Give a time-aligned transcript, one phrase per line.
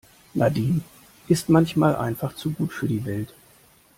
[0.33, 0.81] Nadine
[1.27, 3.35] ist manchmal einfach zu gut für die Welt.